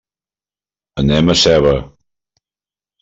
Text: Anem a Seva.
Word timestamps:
Anem 1.03 1.29
a 1.29 1.37
Seva. 1.43 1.75